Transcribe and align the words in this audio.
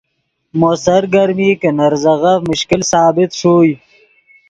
مو 0.59 0.71
سرگرمی 0.85 1.49
کہ 1.61 1.69
نے 1.77 1.85
ریزغف 1.93 2.39
مشکل 2.49 2.81
ثابت 2.91 3.29
ݰوئے 3.39 3.73